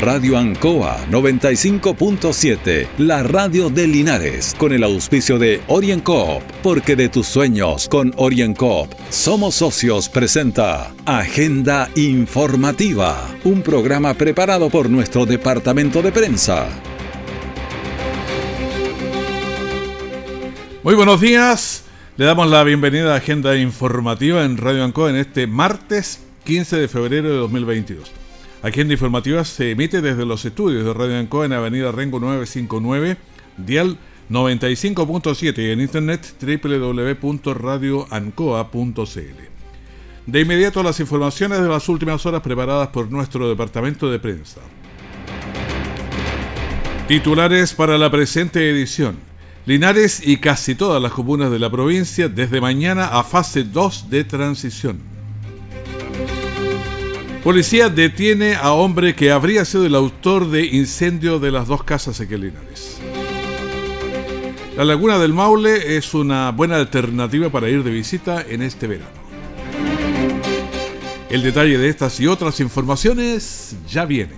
[0.00, 7.26] Radio Ancoa 95.7, la radio de Linares, con el auspicio de OrienCoop, porque de tus
[7.26, 16.12] sueños con OrienCoop somos socios presenta Agenda Informativa, un programa preparado por nuestro departamento de
[16.12, 16.68] prensa.
[20.84, 21.82] Muy buenos días,
[22.16, 26.86] le damos la bienvenida a Agenda Informativa en Radio Ancoa en este martes 15 de
[26.86, 28.27] febrero de 2022.
[28.60, 33.16] Agenda informativa se emite desde los estudios de Radio Ancoa en Avenida Rengo 959,
[33.56, 33.96] dial
[34.30, 36.34] 95.7 y en internet
[37.22, 38.98] www.radioancoa.cl.
[40.26, 44.60] De inmediato las informaciones de las últimas horas preparadas por nuestro departamento de prensa.
[47.06, 49.16] Titulares para la presente edición.
[49.66, 54.24] Linares y casi todas las comunas de la provincia desde mañana a fase 2 de
[54.24, 55.07] transición.
[57.48, 62.20] Policía detiene a hombre que habría sido el autor de incendio de las dos casas
[62.20, 62.98] Linares.
[64.76, 69.10] La Laguna del Maule es una buena alternativa para ir de visita en este verano.
[71.30, 74.37] El detalle de estas y otras informaciones ya viene.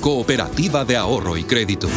[0.00, 1.88] Cooperativa de Ahorro y Crédito.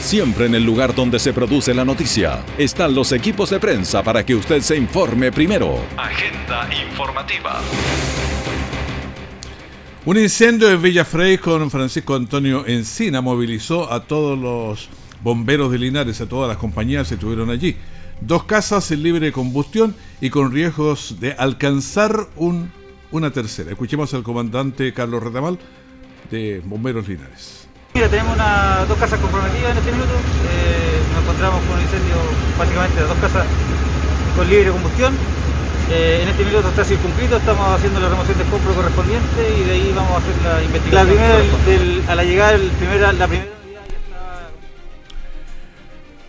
[0.00, 4.24] Siempre en el lugar donde se produce la noticia están los equipos de prensa para
[4.24, 5.78] que usted se informe primero.
[5.96, 7.60] Agenda informativa.
[10.04, 14.88] Un incendio en Villa Frey con Francisco Antonio Encina movilizó a todos los
[15.22, 17.76] bomberos de Linares, a todas las compañías que estuvieron allí.
[18.20, 22.72] Dos casas en libre combustión y con riesgos de alcanzar un
[23.12, 23.70] una tercera.
[23.70, 25.58] Escuchemos al comandante Carlos Retamal
[26.30, 27.68] de Bomberos Linares.
[27.94, 30.10] Mira, tenemos una, dos casas comprometidas en este minuto.
[30.10, 32.16] Eh, nos encontramos con un incendio
[32.58, 33.46] básicamente de dos casas
[34.36, 35.14] con libre combustión.
[35.90, 39.72] Eh, en este minuto está circunscrito, estamos haciendo la remoción de compro correspondiente y de
[39.72, 40.94] ahí vamos a hacer la investigación.
[40.94, 43.62] La primera, a la llegada, el primera, la primera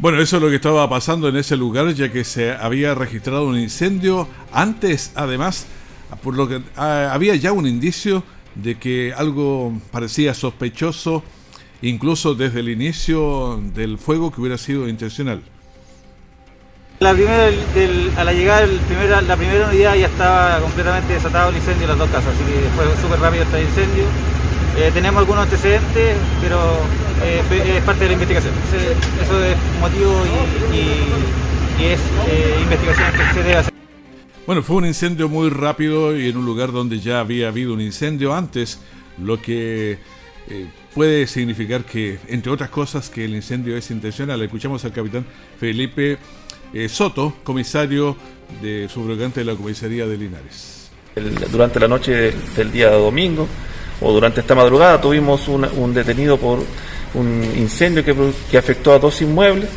[0.04, 3.48] bueno, eso es lo que estaba pasando en ese lugar, ya que se había registrado
[3.48, 4.28] un incendio.
[4.52, 5.66] Antes, además,
[6.16, 8.24] por lo que ah, había ya un indicio
[8.56, 11.24] de que algo parecía sospechoso,
[11.82, 15.42] incluso desde el inicio del fuego que hubiera sido intencional.
[17.00, 17.50] La primera,
[18.18, 21.98] a la llegada primera, la primera unidad ya estaba completamente desatado el incendio en las
[21.98, 24.06] dos casas, así que fue súper rápido este incendio.
[24.78, 26.58] Eh, tenemos algunos antecedentes, pero
[27.24, 28.54] eh, es parte de la investigación.
[29.22, 30.14] Eso es motivo
[30.72, 33.73] y, es eh, investigación que se debe hacer.
[34.46, 37.80] Bueno, fue un incendio muy rápido y en un lugar donde ya había habido un
[37.80, 38.78] incendio antes,
[39.18, 39.98] lo que
[40.50, 44.42] eh, puede significar que, entre otras cosas, que el incendio es intencional.
[44.42, 45.26] Escuchamos al capitán
[45.58, 46.18] Felipe
[46.74, 48.18] eh, Soto, comisario
[48.62, 50.90] de subrogante de la comisaría de Linares.
[51.50, 53.48] durante la noche del día domingo
[54.02, 56.60] o durante esta madrugada tuvimos un, detenido por
[57.14, 58.14] un incendio que,
[58.52, 59.70] que afectó a dos inmuebles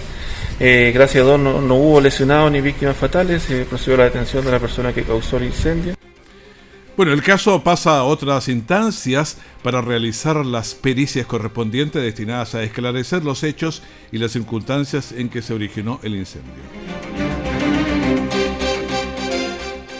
[0.58, 4.44] eh, gracias a Dios no, hubo lesionados ni víctimas fatales, se procedió a la detención
[4.44, 5.94] de la persona que causó el incendio.
[6.96, 13.22] Bueno, el caso pasa a otras instancias para realizar las pericias correspondientes destinadas a esclarecer
[13.22, 16.54] los hechos y las circunstancias en que se originó el incendio.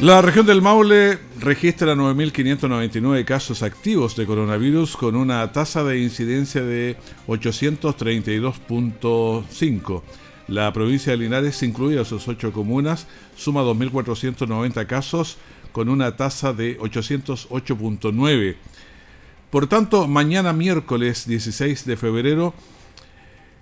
[0.00, 6.62] La región del Maule registra 9.599 casos activos de coronavirus con una tasa de incidencia
[6.62, 6.97] de
[7.27, 10.03] 832.5
[10.49, 15.39] la provincia de Linares, incluida sus ocho comunas, suma 2.490 casos
[15.73, 18.57] con una tasa de 808.9.
[19.51, 22.54] Por tanto, mañana miércoles 16 de febrero,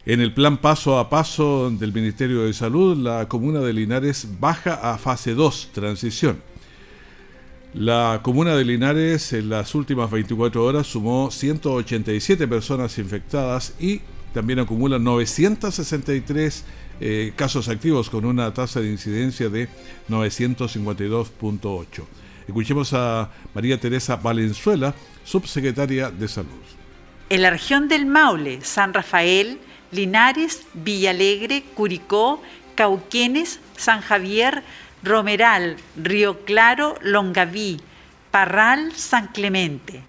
[0.07, 4.75] en el plan paso a paso del Ministerio de Salud, la comuna de Linares baja
[4.75, 6.43] a fase 2, transición.
[7.73, 14.03] La comuna de Linares en las últimas 24 horas sumó 187 personas infectadas y
[14.35, 16.65] también acumula 963
[17.01, 19.69] eh, casos activos con una tasa de incidencia de
[20.11, 22.05] 952.8.
[22.47, 24.95] Escuchemos a María Teresa Valenzuela,
[25.25, 26.51] subsecretaria de Salud.
[27.31, 29.59] En la región del Maule, San Rafael,
[29.93, 32.43] Linares, Villalegre, Curicó,
[32.75, 34.63] Cauquenes, San Javier,
[35.03, 37.81] Romeral, Río Claro, Longaví,
[38.31, 40.03] Parral, San Clemente.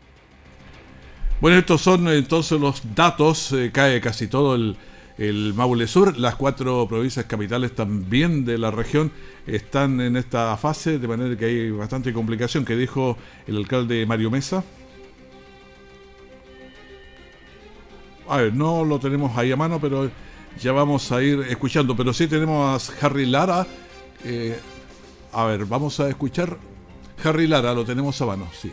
[1.41, 4.77] Bueno, estos son entonces los datos, eh, cae casi todo el,
[5.17, 9.11] el Maule Sur, las cuatro provincias capitales también de la región
[9.45, 13.17] están en esta fase, de manera que hay bastante complicación, que dijo
[13.47, 14.63] el alcalde Mario Mesa.
[18.27, 20.09] A ver, no lo tenemos ahí a mano, pero
[20.59, 21.95] ya vamos a ir escuchando.
[21.95, 23.67] Pero sí tenemos a Harry Lara.
[24.23, 24.57] Eh,
[25.31, 26.57] a ver, vamos a escuchar.
[27.23, 28.71] Harry Lara, lo tenemos a mano, sí.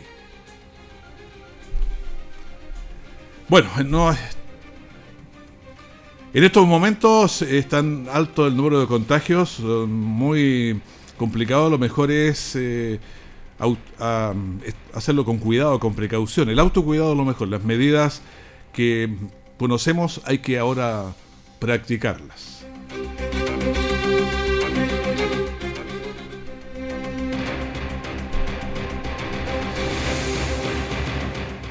[3.53, 4.11] Bueno, no
[6.33, 10.81] en estos momentos es tan alto el número de contagios, muy
[11.19, 11.69] complicado.
[11.69, 12.99] Lo mejor es eh,
[14.95, 16.49] hacerlo con cuidado, con precaución.
[16.49, 17.47] El autocuidado es lo mejor.
[17.47, 18.23] Las medidas
[18.73, 19.15] que
[19.59, 21.13] conocemos hay que ahora
[21.59, 22.52] practicarlas.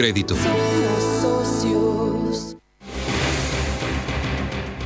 [0.00, 0.34] crédito.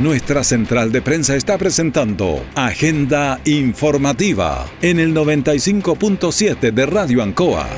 [0.00, 7.69] Nuestra central de prensa está presentando Agenda Informativa en el 95.7 de Radio Ancoa.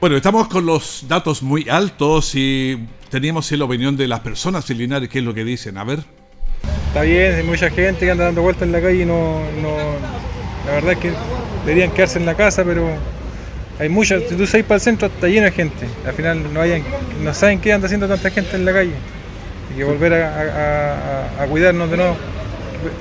[0.00, 4.78] Bueno, estamos con los datos muy altos y teníamos la opinión de las personas en
[4.78, 5.76] Linares, qué es lo que dicen.
[5.76, 6.04] A ver.
[6.86, 10.31] Está bien, hay mucha gente que anda dando vueltas en la calle y no, no,
[10.66, 11.12] La verdad es que
[11.64, 12.88] deberían quedarse en la casa, pero
[13.78, 14.18] hay mucha.
[14.20, 15.86] Si tú salís para el centro, está lleno de gente.
[16.06, 16.60] Al final no,
[17.22, 18.94] no saben qué anda haciendo tanta gente en la calle.
[19.70, 22.16] Hay que volver a, cuidarnos de nuevo.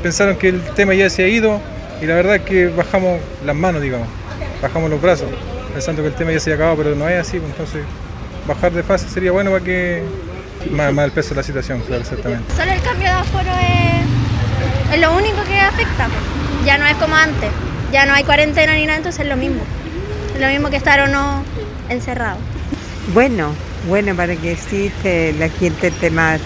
[0.04, 1.60] Pensaron que el tema ya se ha ido
[2.02, 4.08] y la verdad es que bajamos las manos, digamos.
[4.62, 5.28] Bajamos los brazos,
[5.74, 7.40] pensando que el tema ya se ha acabado, pero no es así.
[7.40, 7.84] Pues, entonces,
[8.48, 10.04] bajar de fase sería bueno para que
[10.70, 12.54] más, el peso de la situación, claro, exactamente.
[12.56, 13.52] Solo el cambio de aforo
[14.92, 16.08] es, lo único que afecta.
[16.66, 17.50] Ya no es como antes.
[17.92, 19.62] Ya no hay cuarentena ni nada, entonces es lo mismo.
[20.36, 21.44] Es lo mismo que estar o no
[21.90, 22.38] encerrado.
[23.14, 23.54] Bueno,
[23.88, 24.92] bueno, para que sí
[25.38, 26.40] la gente esté más,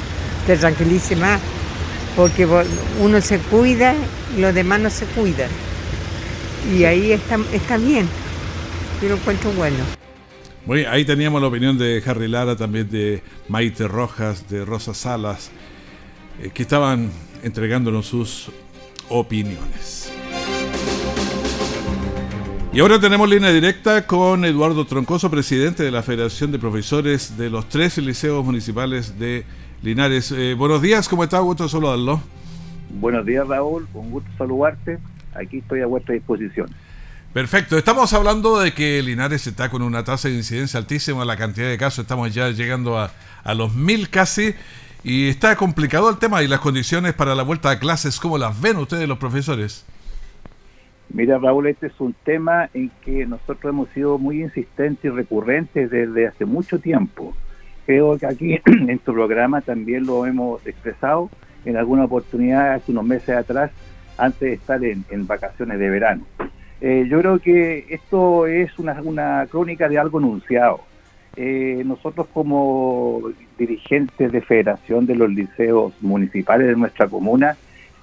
[0.48, 1.40] te tranquilice más,
[2.16, 2.48] porque
[3.00, 3.94] uno se cuida
[4.36, 5.50] y los demás no se cuidan.
[6.74, 8.08] Y ahí está, está bien.
[9.02, 9.84] Yo lo encuentro bueno.
[10.66, 15.52] Bueno, ahí teníamos la opinión de Harry Lara, también de Maite Rojas, de Rosa Salas,
[16.42, 17.12] eh, que estaban
[17.44, 18.50] entregándonos sus
[19.10, 20.12] opiniones.
[22.74, 27.50] Y ahora tenemos línea directa con Eduardo Troncoso, presidente de la Federación de Profesores de
[27.50, 29.46] los tres liceos municipales de
[29.82, 30.32] Linares.
[30.32, 31.40] Eh, buenos días, ¿cómo está?
[31.40, 32.22] Gusto saludarlo.
[32.90, 33.88] Buenos días, Raúl.
[33.94, 35.00] Un gusto saludarte.
[35.34, 36.68] Aquí estoy a vuestra disposición.
[37.36, 41.68] Perfecto, estamos hablando de que Linares está con una tasa de incidencia altísima, la cantidad
[41.68, 43.12] de casos, estamos ya llegando a,
[43.54, 44.56] los mil casi,
[45.06, 48.60] y está complicado el tema y las condiciones para la vuelta a clases, ¿cómo las
[48.60, 49.86] ven ustedes los profesores?
[51.10, 55.92] Mira Raúl, este es un tema en que nosotros hemos sido muy insistentes y recurrentes
[55.92, 57.36] desde hace mucho tiempo.
[57.86, 61.30] Creo que aquí en tu programa también lo hemos expresado
[61.66, 63.70] en alguna oportunidad hace unos meses atrás,
[64.18, 66.26] antes de estar en vacaciones de verano.
[66.82, 70.82] Eh, yo creo que esto es una, una crónica de algo anunciado.
[71.38, 73.22] Eh, nosotros como
[73.58, 77.58] dirigentes de federación de los liceos municipales de nuestra comuna,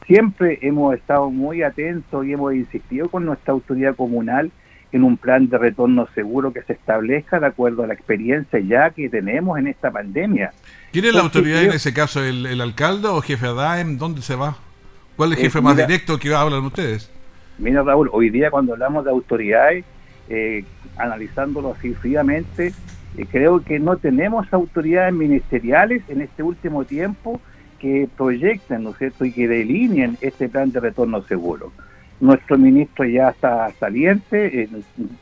[0.06, 4.50] siempre hemos estado muy atentos y hemos insistido con nuestra autoridad comunal
[4.92, 8.90] en un plan de retorno seguro que se establezca de acuerdo a la experiencia ya
[8.90, 10.52] que tenemos en esta pandemia.
[10.92, 12.22] ¿Quién es la autoridad en ese caso?
[12.22, 13.96] ¿El, alcalde o jefe ADAEM?
[13.96, 14.58] ¿Dónde se va?
[15.16, 17.10] ¿Cuál es el jefe más directo que hablan ustedes?
[17.58, 19.84] Mira, Raúl, hoy día cuando hablamos de autoridades,
[20.28, 20.64] eh,
[20.98, 22.72] analizándolo así fríamente, eh,
[23.30, 27.40] creo que no tenemos autoridades ministeriales en este último tiempo
[27.78, 31.72] que proyecten, ¿no es cierto?, y que delineen este plan de retorno seguro.
[32.20, 34.68] Nuestro ministro ya está saliente, eh,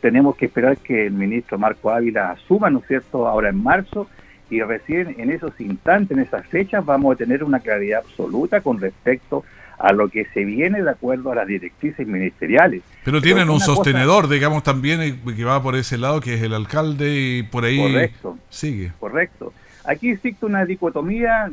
[0.03, 4.07] tenemos que esperar que el ministro Marco Ávila asuma, ¿no es cierto?, ahora en marzo,
[4.51, 8.79] y recién en esos instantes, en esas fechas, vamos a tener una claridad absoluta con
[8.79, 9.60] respecto a
[9.93, 12.83] lo que se viene de acuerdo a las directrices ministeriales.
[13.05, 17.39] Pero tienen un sostenedor, digamos, también que va por ese lado, que es el alcalde,
[17.39, 18.93] y por ahí correcto, sigue.
[19.01, 19.53] Correcto.
[19.85, 21.51] Aquí existe una dicotomía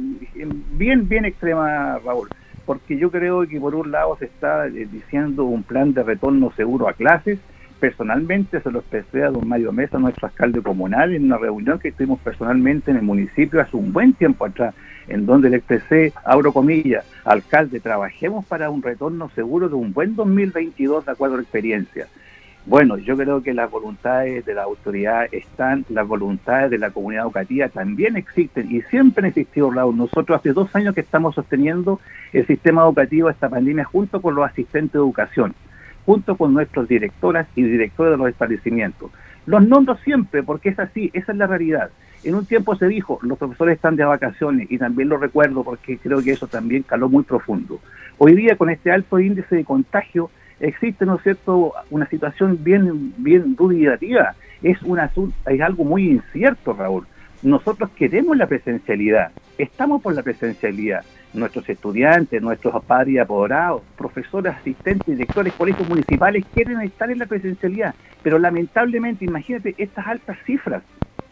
[0.72, 2.28] bien, bien extrema, Raúl,
[2.66, 6.52] porque yo creo que por un lado se está eh, diciendo un plan de retorno
[6.56, 7.40] seguro a clases,
[7.78, 11.92] personalmente se lo expresé a don Mario Mesa, nuestro alcalde comunal, en una reunión que
[11.92, 14.76] tuvimos personalmente en el municipio hace un buen tiempo atrás,
[15.08, 20.16] en donde le expresé, abro comillas, alcalde, trabajemos para un retorno seguro de un buen
[20.16, 22.08] 2022 de acuerdo a la experiencia.
[22.66, 27.24] Bueno, yo creo que las voluntades de la autoridad están, las voluntades de la comunidad
[27.24, 29.96] educativa también existen y siempre han existido, Raúl.
[29.96, 32.02] Nosotros hace dos años que estamos sosteniendo
[32.34, 35.56] el sistema educativo, esta pandemia, junto con los asistentes de educación
[36.08, 39.12] junto con nuestros directoras y directores de los establecimientos.
[39.46, 41.90] Los nombro siempre porque es así, esa es la realidad.
[42.24, 45.98] En un tiempo se dijo, los profesores están de vacaciones y también lo recuerdo porque
[45.98, 47.82] creo que eso también caló muy profundo.
[48.18, 53.58] Hoy día con este alto índice de contagio existe, ¿no cierto?, una situación bien, bien
[53.58, 54.34] dubitativa.
[54.64, 55.12] Es, una,
[55.46, 57.06] es algo muy incierto, Raúl.
[57.44, 64.54] Nosotros queremos la presencialidad, estamos por la presencialidad, nuestros estudiantes, nuestros padres y apoderados, profesores,
[64.56, 70.84] asistentes, directores, colegios municipales quieren estar en la presencialidad, pero lamentablemente, imagínate estas altas cifras.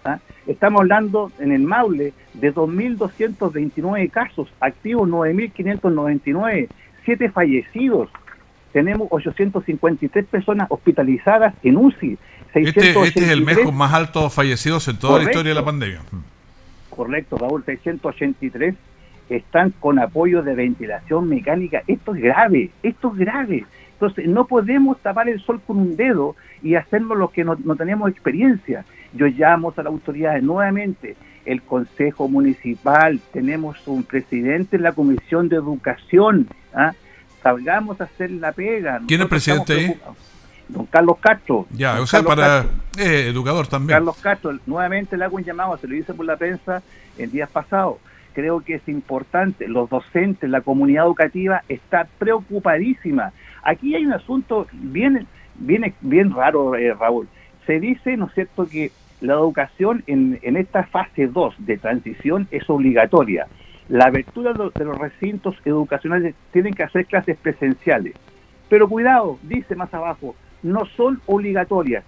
[0.04, 0.20] ¿ah?
[0.48, 6.68] Estamos hablando en el Maule de 2.229 casos, activos 9.599,
[7.06, 8.10] 7 fallecidos,
[8.76, 12.18] tenemos 853 personas hospitalizadas en UCI.
[12.54, 15.64] Este, este, es el mes con más altos fallecidos en toda la historia de la
[15.64, 16.02] pandemia.
[16.90, 18.76] Correcto, Raúl, 683
[19.30, 21.84] están con apoyo de ventilación mecánica.
[21.88, 23.66] Esto es grave, esto es grave.
[23.94, 28.10] Entonces, no podemos tapar el sol con un dedo y hacerlo lo que no, tenemos
[28.10, 28.86] experiencia.
[29.14, 31.16] Yo llamo a las autoridades nuevamente,
[31.46, 36.94] el Consejo Municipal, tenemos un presidente en la Comisión de Educación, ¿ah?
[37.42, 39.00] salgamos a hacer la pega.
[39.08, 40.00] ¿Quién es presidente ahí?
[40.68, 41.68] Don Carlos Castro.
[41.72, 42.66] Ya, o sea, para
[42.98, 43.96] educador también.
[43.96, 46.82] Carlos Castro, nuevamente le hago un llamado, se lo hice por la prensa
[47.18, 48.00] el día pasado
[48.36, 53.32] creo que es importante, los docentes, la comunidad educativa está preocupadísima.
[53.64, 55.26] Aquí hay un asunto bien,
[55.56, 57.28] bien, bien raro, eh, Raúl.
[57.66, 62.48] Se dice, ¿no es cierto?, que la educación en, en esta fase 2 de transición
[62.52, 63.48] es obligatoria.
[63.88, 68.14] La abertura de los recintos educacionales tienen que hacer clases presenciales.
[68.68, 72.04] Pero cuidado, dice más abajo, no son obligatorias.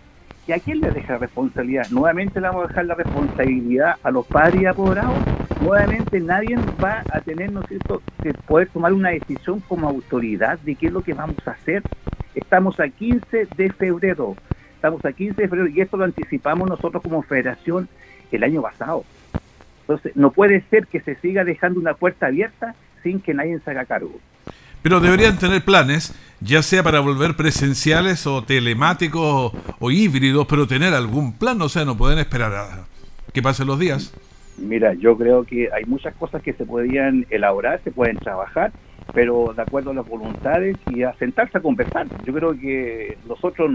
[0.47, 1.87] ¿Y a quién le deja responsabilidad?
[1.91, 7.03] Nuevamente le vamos a dejar la responsabilidad a los padres y apoderados nuevamente nadie va
[7.11, 11.01] a tener, ¿no cierto?, que poder tomar una decisión como autoridad de qué es lo
[11.01, 11.83] que vamos a hacer.
[12.35, 14.35] Estamos a 15 de febrero,
[14.75, 17.87] estamos a 15 de febrero y esto lo anticipamos nosotros como federación
[18.31, 19.03] el año pasado.
[19.81, 23.71] Entonces, no puede ser que se siga dejando una puerta abierta sin que nadie se
[23.71, 24.19] haga cargo.
[24.81, 30.93] Pero deberían tener planes, ya sea para volver presenciales o telemáticos o, híbridos, pero tener
[30.93, 32.85] algún plan, o sea, no pueden esperar a
[33.33, 34.13] que pasen los días.
[34.57, 38.73] Mira, yo creo que hay muchas cosas que se podrían elaborar, se pueden trabajar,
[39.13, 42.07] pero de acuerdo a las voluntades y a sentarse a conversar.
[42.23, 43.71] Yo creo que nosotros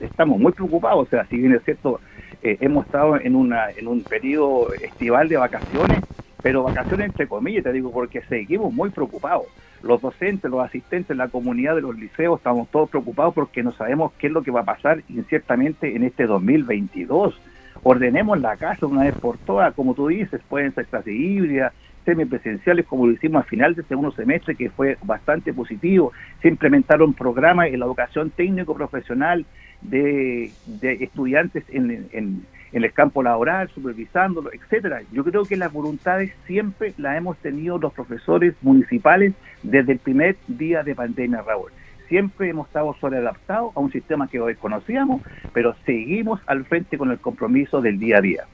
[0.00, 2.00] estamos muy preocupados, o sea, si bien es cierto,
[2.42, 6.04] eh, hemos estado en, una, en un periodo estival de vacaciones,
[6.42, 9.46] pero vacaciones entre comillas, te digo, porque seguimos muy preocupados.
[9.82, 14.12] Los docentes, los asistentes, la comunidad de los liceos, estamos todos preocupados porque no sabemos
[14.18, 17.40] qué es lo que va a pasar inciertamente en este 2022
[17.82, 21.72] ordenemos la casa una vez por todas, como tú dices, pueden ser clases híbridas,
[22.04, 26.12] semipresenciales, como lo hicimos al final del segundo semestre, que fue bastante positivo.
[26.42, 29.44] Se implementaron programas en la educación técnico-profesional
[29.80, 30.50] de,
[30.82, 35.02] estudiantes en, en, el campo laboral, supervisándolo, etcétera.
[35.12, 40.36] Yo creo que las voluntades siempre las hemos tenido los profesores municipales desde el primer
[40.48, 41.70] día de pandemia, Raúl
[42.14, 45.20] siempre hemos estado sobreadaptados a un sistema que hoy conocíamos,
[45.52, 48.44] pero seguimos al frente con el compromiso del día a día.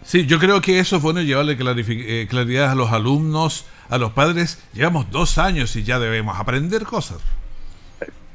[0.00, 4.12] Sí, yo creo que eso es bueno llevarle eh, claridad a los alumnos, a los
[4.12, 4.66] padres.
[4.72, 7.18] Llevamos dos años y ya debemos aprender cosas.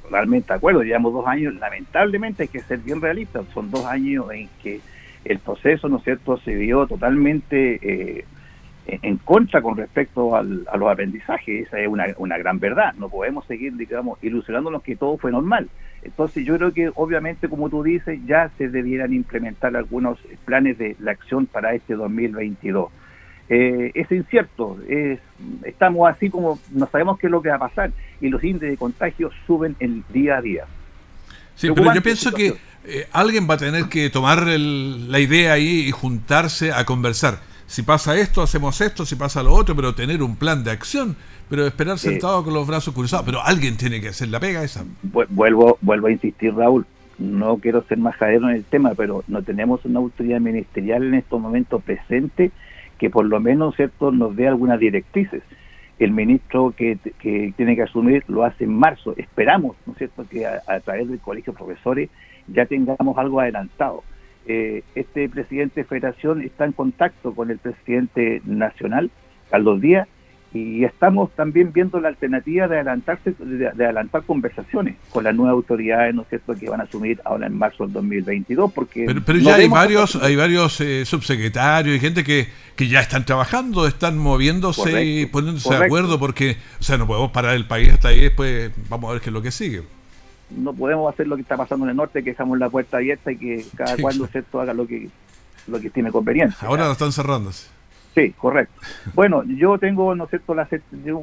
[0.04, 4.28] Totalmente de acuerdo, llevamos dos años, lamentablemente hay que ser bien realistas, son dos años
[4.32, 4.82] en que
[5.26, 7.80] el proceso, ¿no es cierto?, se vio totalmente...
[7.82, 8.26] Eh,
[9.02, 11.68] en contra con respecto al, a los aprendizajes.
[11.68, 12.94] Esa es una, una gran verdad.
[12.98, 15.70] No podemos seguir, digamos, ilusionándonos que todo fue normal.
[16.04, 20.96] Entonces yo creo que obviamente, como tú dices, ya se debieran implementar algunos planes de
[21.00, 22.92] la acción para este 2022.
[23.50, 25.20] Eh, es incierto, es,
[25.64, 28.70] estamos así como no sabemos qué es lo que va a pasar y los índices
[28.70, 30.66] de contagio suben el día a día.
[31.56, 32.56] Sí, pero yo pienso que
[32.86, 37.40] eh, alguien va a tener que tomar la idea ahí y juntarse a conversar
[37.72, 41.16] si pasa esto, hacemos esto, si pasa lo otro, pero tener un plan de acción,
[41.50, 43.26] pero esperar sentado con los brazos cruzados.
[43.26, 44.84] Pero alguien tiene que hacer la pega esa.
[45.02, 46.86] Vuelvo, vuelvo a insistir, Raúl.
[47.18, 51.40] no quiero ser majadero en el tema, pero no tenemos una autoridad ministerial en estos
[51.40, 52.52] momentos presente
[52.98, 55.42] que por lo menos cierto nos dé algunas directrices.
[55.98, 56.98] El ministro que,
[57.56, 59.14] tiene que asumir lo hace en marzo.
[59.16, 62.10] Esperamos, ¿no es cierto?, que a, través del colegio de profesores
[62.48, 64.04] ya tengamos algo adelantado.
[64.48, 69.12] Eh, este presidente de federación está en contacto con el presidente nacional,
[69.50, 70.08] Carlos Díaz,
[70.54, 76.14] y estamos también viendo la alternativa de adelantarse de, adelantar conversaciones con las nuevas autoridades
[76.14, 79.56] no es cierto que van a asumir ahora en marzo del 2022 porque pero, ya
[79.56, 85.06] hay varios hay varios eh, subsecretarios y gente que, que ya están trabajando están moviéndose
[85.06, 88.72] y poniéndose de acuerdo porque o sea no podemos parar el país hasta ahí después
[88.90, 89.84] vamos a ver qué es lo que sigue
[90.58, 93.32] no podemos hacer lo que está pasando en el norte que dejamos la puerta abierta
[93.32, 94.16] y que cada cual
[94.54, 95.10] haga lo que
[95.68, 97.70] lo que tiene conveniencia ahora lo están cerrándose
[98.14, 98.74] Sí, correcto.
[99.14, 100.54] Bueno, yo tengo, ¿no es cierto?
[100.54, 100.68] La,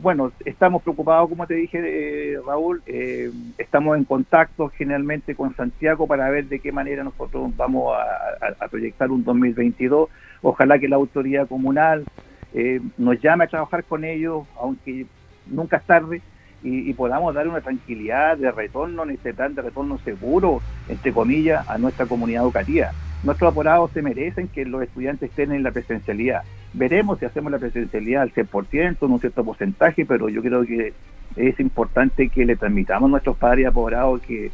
[0.01, 6.07] bueno, estamos preocupados, como te dije, eh, Raúl, eh, estamos en contacto generalmente con Santiago
[6.07, 10.09] para ver de qué manera nosotros vamos a, proyectar un 2022.
[10.41, 12.05] Ojalá que la autoridad comunal
[12.55, 15.05] eh, nos llame a trabajar con ellos, aunque
[15.47, 16.23] nunca es tarde,
[16.63, 21.69] y, y, podamos dar una tranquilidad de retorno en este de retorno seguro, entre comillas,
[21.69, 22.91] a nuestra comunidad educativa.
[23.23, 27.59] Nuestros apurados se merecen que los estudiantes estén en la presencialidad Veremos si hacemos la
[27.59, 30.93] presencialidad al 100%, en un cierto porcentaje, pero yo creo que
[31.37, 34.51] es importante que le transmitamos a nuestros padres apoderados que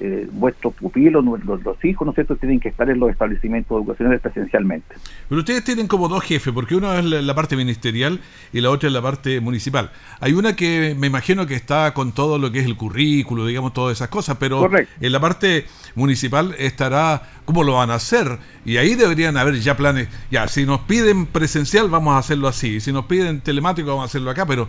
[0.00, 3.78] eh, vuestros pupilos, los, los, hijos, ¿no es cierto?, tienen que estar en los establecimientos
[3.78, 4.94] educacionales presencialmente.
[5.28, 8.20] Pero ustedes tienen como dos jefes, porque uno es la, parte ministerial
[8.52, 9.90] y la otra es la parte municipal.
[10.20, 13.72] Hay una que me imagino que está con todo lo que es el currículo, digamos,
[13.72, 14.68] todas esas cosas, pero
[15.00, 19.76] en la parte municipal estará cómo lo van a hacer y ahí deberían haber ya
[19.76, 20.08] planes.
[20.30, 24.06] Ya, si nos piden presencial, vamos a hacerlo así, si nos piden telemático, vamos a
[24.06, 24.68] hacerlo acá, pero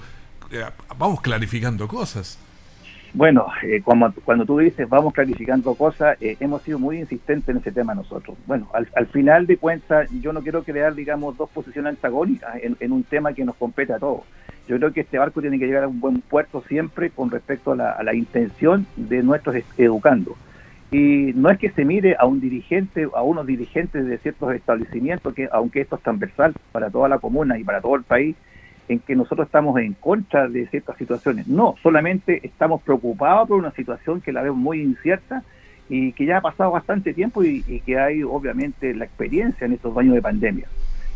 [0.51, 0.63] eh,
[0.98, 2.39] vamos clarificando cosas.
[3.13, 7.58] Bueno, eh, cuando, cuando, tú dices vamos clarificando cosas, eh, hemos sido muy insistentes en
[7.58, 8.38] ese tema nosotros.
[8.46, 12.92] Bueno, al, al, final de cuentas, yo no quiero crear, digamos, dos posiciones antagónicas en,
[12.92, 14.22] un tema que nos compete a todos.
[14.68, 17.72] Yo creo que este barco tiene que llegar a un buen puerto siempre con respecto
[17.72, 20.36] a la, a la intención de nuestros educandos.
[20.91, 25.34] Y no es que se mire a un dirigente, a unos dirigentes de ciertos establecimientos,
[25.34, 28.36] que aunque esto es transversal para toda la comuna y para todo el país,
[28.89, 31.47] en que nosotros estamos en contra de ciertas situaciones.
[31.47, 35.43] No, solamente estamos preocupados por una situación que la vemos muy incierta
[35.88, 39.95] y que ya ha pasado bastante tiempo y, que hay obviamente la experiencia en estos
[39.95, 40.65] años de pandemia.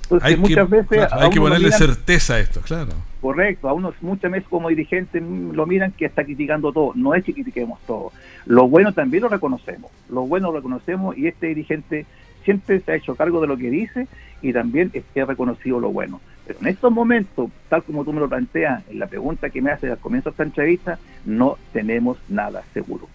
[0.04, 1.08] Entonces, hay muchas que, veces...
[1.12, 2.92] hay que ponerle certeza a esto, claro.
[3.22, 6.92] Correcto, a unos muchas veces como dirigentes lo miran que está criticando todo.
[6.94, 8.12] No es que critiquemos todo.
[8.46, 9.90] Lo bueno también lo reconocemos.
[10.10, 12.06] Lo bueno lo reconocemos y este dirigente
[12.44, 14.08] siempre se ha hecho cargo de lo que dice
[14.42, 16.20] y también ha reconocido lo bueno.
[16.46, 19.72] Pero en estos momentos, tal como tú me lo planteas en la pregunta que me
[19.72, 23.08] haces al comienzo de esta entrevista, no tenemos nada seguro.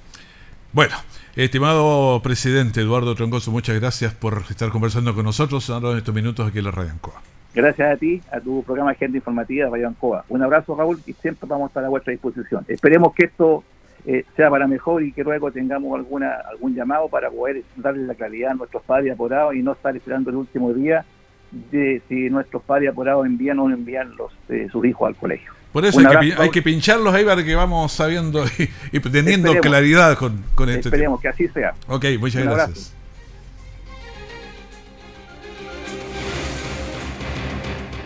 [0.73, 0.95] Bueno,
[1.35, 6.59] estimado presidente Eduardo Troncoso, muchas gracias por estar conversando con nosotros en estos minutos aquí
[6.59, 7.23] en la Radio Ancoa.
[7.55, 10.25] Gracias a ti, a tu programa Agenda Informativa de Radio Ancoa.
[10.29, 12.65] Un abrazo, Raúl, y siempre vamos a estar a vuestra disposición.
[12.69, 13.65] Esperemos que esto
[14.07, 18.15] eh, sea para mejor y que luego tengamos alguna algún llamado para poder darle la
[18.15, 21.05] claridad a nuestros padres apurados y no estar esperando el último día
[21.51, 25.53] de si nuestros padres apurados envían o no envían los, eh, sus hijos al colegio.
[25.73, 26.01] Por eso
[26.39, 28.45] hay que, pincharlos ahí para que vamos sabiendo
[28.93, 31.75] y, teniendo claridad con, con este Esperemos que así sea.
[31.89, 32.95] Ok, muchas gracias.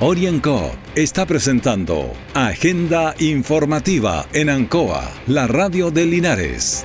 [0.00, 6.84] Orienco está presentando Agenda Informativa en Ancoa, la radio de Linares.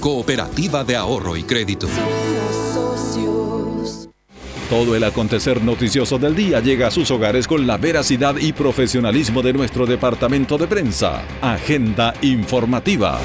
[0.00, 1.88] Cooperativa de Ahorro y Crédito.
[4.70, 9.42] Todo el acontecer noticioso del día llega a sus hogares con la veracidad y profesionalismo
[9.42, 11.24] de nuestro departamento de prensa.
[11.42, 13.18] Agenda informativa.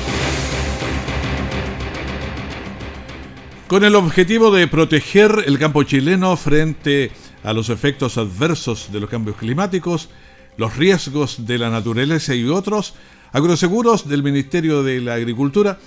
[3.67, 7.11] Con el objetivo de proteger el campo chileno frente
[7.43, 10.09] a los efectos adversos de los cambios climáticos,
[10.57, 12.95] los riesgos de la naturaleza y otros,
[13.31, 15.79] Agroseguros del Ministerio de la Agricultura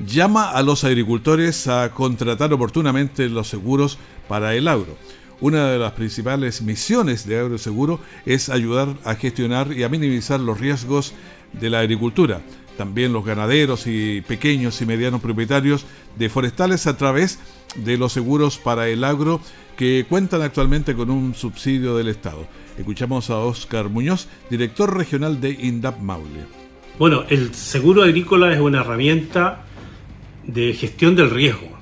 [0.00, 4.96] llama a los agricultores a contratar oportunamente los seguros para el agro.
[5.40, 10.58] Una de las principales misiones de Agroseguro es ayudar a gestionar y a minimizar los
[10.60, 11.12] riesgos
[11.52, 12.40] de la agricultura,
[12.76, 17.38] también los ganaderos y pequeños y medianos propietarios de forestales a través
[17.76, 19.40] de los seguros para el agro
[19.76, 22.46] que cuentan actualmente con un subsidio del Estado.
[22.78, 26.46] Escuchamos a Oscar Muñoz, director regional de INDAP Maule.
[26.98, 29.63] Bueno, el seguro agrícola es una herramienta
[30.46, 31.74] de gestión del riesgo.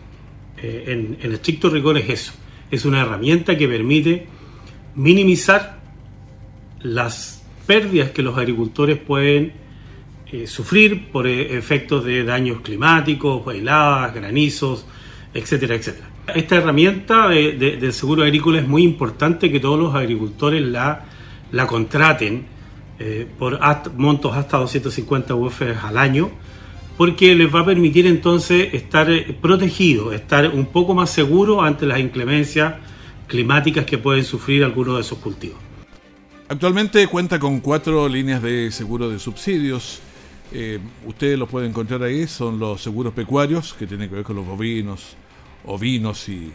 [0.62, 2.33] Eh, en, estricto rigor es eso.
[2.70, 4.27] Es una herramienta que permite
[4.94, 5.81] minimizar
[6.81, 9.53] las pérdidas que los agricultores pueden
[10.31, 14.87] eh, sufrir por eh, efectos de daños climáticos, heladas, granizos,
[15.35, 16.09] etcétera, etcétera.
[16.35, 21.05] Esta herramienta del seguro agrícola es muy importante que todos los agricultores la,
[21.51, 22.46] la contraten
[23.40, 23.59] por
[23.96, 26.31] montos hasta 250 UF al año,
[26.96, 29.09] porque les va a permitir entonces estar
[29.40, 32.74] protegidos, estar un poco más seguros ante las inclemencias
[33.26, 35.59] climáticas que pueden sufrir algunos de esos cultivos.
[36.48, 40.00] Actualmente cuenta con cuatro líneas de seguro de subsidios.
[40.52, 44.37] Eh, ustedes los pueden encontrar ahí, son los seguros pecuarios, que tienen que ver con
[44.37, 45.16] los bovinos,
[45.64, 46.52] ovinos y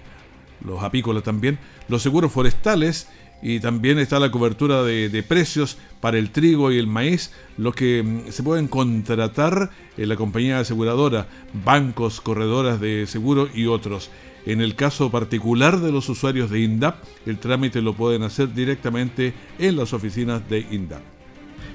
[0.63, 3.09] los apícolas también, los seguros forestales
[3.41, 8.03] y también está la cobertura de, precios para el trigo y el maíz, lo que
[8.03, 11.27] mm, se pueden contratar en la compañía aseguradora,
[11.65, 14.09] bancos, corredoras de seguro y otros.
[14.45, 19.33] En el caso particular de los usuarios de INDAP, el trámite lo pueden hacer directamente
[19.59, 21.01] en las oficinas de INDAP.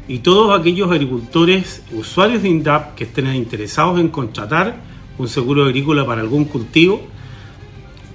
[0.09, 4.77] Y todos aquellos agricultores, usuarios de INDAP que estén interesados en contratar
[5.18, 7.03] un seguro agrícola para algún cultivo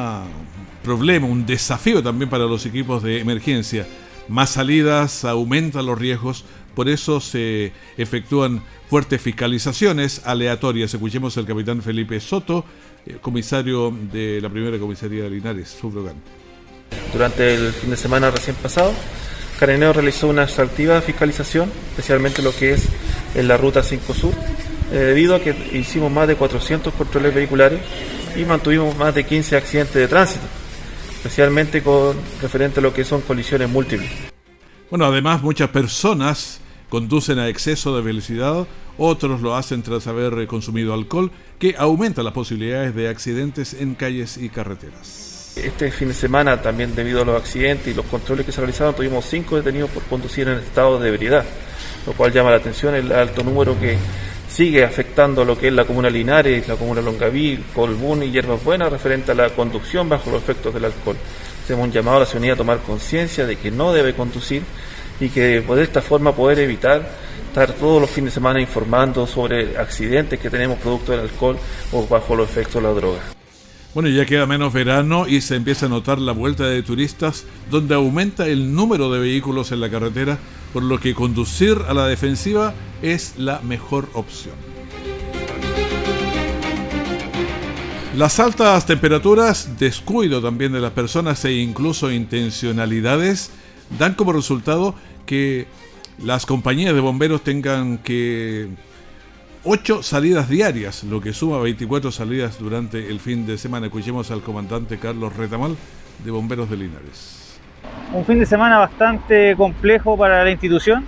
[0.84, 3.88] problema, un desafío también para los equipos de emergencia.
[4.28, 10.94] Más salidas aumentan los riesgos, por eso se efectúan fuertes fiscalizaciones aleatorias.
[10.94, 12.64] Escuchemos al capitán Felipe Soto,
[13.08, 16.16] eh, comisario de la primera comisaría de Linares, Subrogan.
[17.14, 18.94] Durante el fin de semana recién pasado,
[19.60, 22.84] Careneo realizó una extractiva fiscalización, especialmente lo que es
[23.34, 24.34] en la ruta 5 Sur,
[24.92, 27.80] eh, debido a que hicimos más de 400 controles vehiculares
[28.36, 30.46] y mantuvimos más de 15 accidentes de tránsito,
[31.16, 34.12] especialmente con referente a lo que son colisiones múltiples.
[34.90, 38.68] Bueno, además muchas personas conducen a exceso de velocidad,
[38.98, 44.38] otros lo hacen tras haber consumido alcohol, que aumenta las posibilidades de accidentes en calles
[44.38, 45.54] y carreteras.
[45.56, 48.94] Este fin de semana, también debido a los accidentes y los controles que se realizaron,
[48.94, 51.46] tuvimos cinco detenidos por conducir en estado de ebriedad,
[52.06, 53.98] lo cual llama la atención el alto número que
[54.56, 58.90] sigue afectando lo que es la comuna Linares, la comuna Longaví, Colbún y Hierbas Buenas
[58.90, 61.18] referente a la conducción bajo los efectos del alcohol.
[61.62, 64.64] Hacemos un llamado a la ciudadanía a tomar conciencia de que no debe conducir
[65.20, 67.06] y que de esta forma poder evitar
[67.50, 71.58] estar todos los fines de semana informando sobre accidentes que tenemos producto del alcohol
[71.92, 73.35] o bajo los efectos de la droga.
[73.96, 77.96] Bueno, ya queda menos verano y se empieza a notar la vuelta de turistas, donde
[77.96, 80.38] aumenta el número de vehículos en la carretera,
[80.74, 84.54] por lo que conducir a la defensiva es la mejor opción.
[88.18, 93.52] Las altas temperaturas, descuido también de las personas e incluso intencionalidades
[93.98, 94.94] dan como resultado
[95.26, 95.68] que
[96.22, 98.68] las compañías de bomberos tengan que
[99.68, 103.88] 8 salidas diarias, lo que suma 24 salidas durante el fin de semana.
[103.88, 105.76] Escuchemos al comandante Carlos Retamal
[106.24, 107.60] de Bomberos de Linares.
[108.14, 111.08] Un fin de semana bastante complejo para la institución.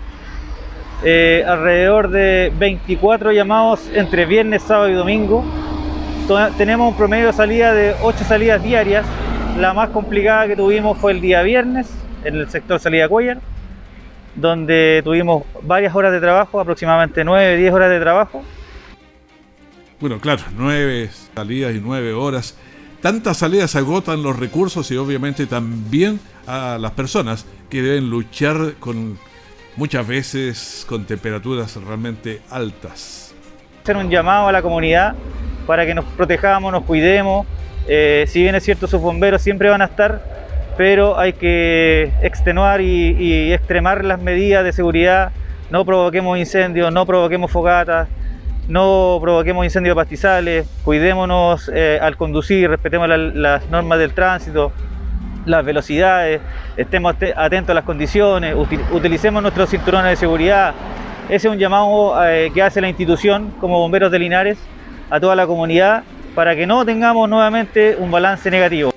[1.03, 5.45] Eh, alrededor de 24 llamados entre viernes, sábado y domingo.
[6.57, 9.05] Tenemos un promedio de salida de 8 salidas diarias.
[9.59, 11.91] La más complicada que tuvimos fue el día viernes,
[12.23, 13.37] en el sector salida Cuellar,
[14.37, 18.43] donde tuvimos varias horas de trabajo, aproximadamente 9, 10 horas de trabajo.
[19.99, 22.57] Bueno, claro, 9 salidas y 9 horas.
[23.01, 29.17] Tantas salidas agotan los recursos y obviamente también a las personas que deben luchar con
[29.75, 33.33] muchas veces con temperaturas realmente altas.
[33.83, 35.15] Hacer un llamado a la comunidad
[35.65, 37.45] para que nos protejamos, nos cuidemos.
[37.87, 40.21] Eh, si bien es cierto, sus bomberos siempre van a estar,
[40.77, 45.31] pero hay que extenuar y, extremar las medidas de seguridad.
[45.71, 48.07] No provoquemos incendios, no provoquemos fogatas,
[48.69, 54.71] no provoquemos incendios de pastizales, cuidémonos eh, al conducir, respetemos las normas del tránsito.
[55.45, 56.41] las velocidades,
[56.75, 58.53] estemos atentos a las condiciones,
[58.91, 60.73] utilicemos nuestros cinturones de seguridad.
[61.29, 64.57] Ese es un llamado eh, que hace la institución como Bomberos de Linares
[65.09, 66.03] a toda la comunidad
[66.35, 68.96] para que no tengamos nuevamente un balance negativo.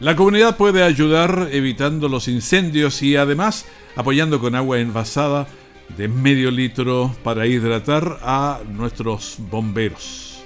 [0.00, 5.46] La comunidad puede ayudar evitando los incendios y además apoyando con agua envasada
[5.94, 10.42] de medio litro para hidratar a nuestros bomberos.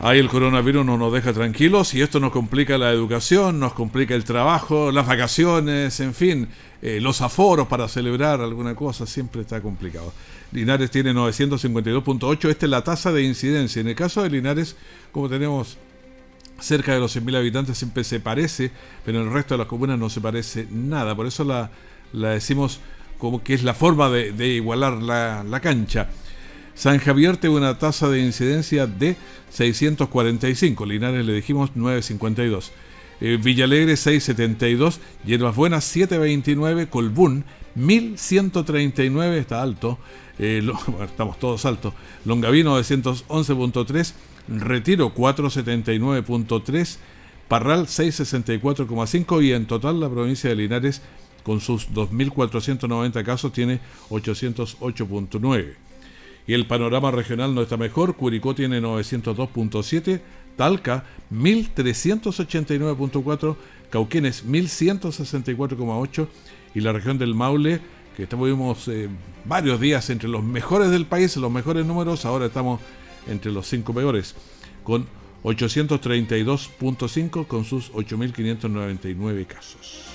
[0.00, 4.16] Ahí el coronavirus no nos deja tranquilos y esto nos complica la educación, nos complica
[4.16, 6.48] el trabajo, las vacaciones, en fin,
[6.82, 10.12] eh, los aforos para celebrar alguna cosa, siempre está complicado.
[10.52, 13.80] Linares tiene 952.8, esta es la tasa de incidencia.
[13.80, 14.76] En el caso de Linares,
[15.12, 15.76] como tenemos
[16.60, 18.70] cerca de los 100.000 habitantes, siempre se parece,
[19.04, 21.14] pero en el resto de las comunas no se parece nada.
[21.14, 21.70] Por eso la,
[22.12, 22.80] decimos
[23.18, 26.08] como que es la forma de, igualar la, la cancha.
[26.74, 29.16] San Javier tiene una tasa de incidencia de
[29.50, 32.72] 645, Linares le dijimos 952.
[33.20, 39.98] Eh, Villalegre 672, Hierbas Buenas 729, Colbún 1139, está alto,
[40.38, 40.66] eh,
[41.04, 44.12] estamos todos altos, Longavino 911.3,
[44.48, 46.96] Retiro 479.3,
[47.48, 51.02] Parral 664,5 y en total la provincia de Linares
[51.42, 55.88] con sus 2.490 casos tiene 808.9
[56.48, 58.16] y el panorama regional no está mejor.
[58.16, 60.20] Curicó tiene 902.7,
[60.56, 63.56] Talca 1389.4,
[63.90, 66.26] Cauquenes 1164.8
[66.74, 67.80] y la región del Maule,
[68.18, 69.08] que estuvimos eh,
[69.44, 72.80] varios días entre los mejores del país, los mejores números, ahora estamos
[73.28, 74.34] entre los cinco peores,
[74.82, 75.06] con
[75.44, 80.06] 832.5 con sus 8.599 casos.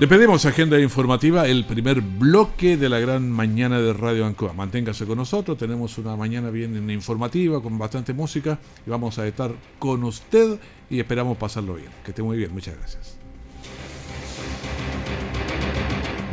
[0.00, 4.54] Le pedimos agenda informativa, el primer bloque de la gran mañana de Radio Ancoa.
[4.54, 9.52] Manténgase con nosotros, tenemos una mañana bien informativa, con bastante música, y vamos a estar
[9.78, 10.58] con usted
[10.90, 11.90] y esperamos pasarlo bien.
[12.04, 13.23] Que esté muy bien, muchas gracias.